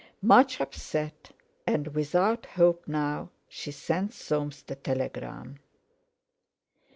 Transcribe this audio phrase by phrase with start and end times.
[0.23, 1.29] Much upset,
[1.67, 5.59] and without hope now, she sent Soames the telegram.